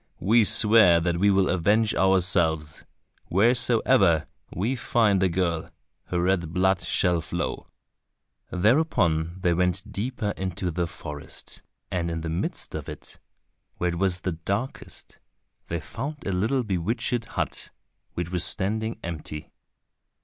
[0.19, 5.69] We swear that we will avenge ourselves!—wheresoever we find a girl,
[6.05, 7.67] her red blood shall flow."
[8.49, 11.61] Thereupon they went deeper into the forest,
[11.91, 13.19] and in the midst of it,
[13.77, 15.19] where it was the darkest,
[15.67, 17.69] they found a little bewitched hut,
[18.15, 19.51] which was standing empty.